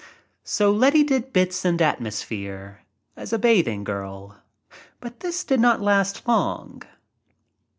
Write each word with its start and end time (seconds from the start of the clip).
So 0.43 0.71
Letty 0.71 1.03
did 1.03 1.31
bits 1.31 1.63
and 1.63 1.79
atmosphere— 1.79 2.81
as 3.15 3.33
a 3.33 3.37
bathing 3.37 3.83
girl. 3.83 4.41
But 4.99 5.19
this 5.19 5.43
did 5.43 5.59
not 5.59 5.79
last 5.79 6.27
long. 6.27 6.81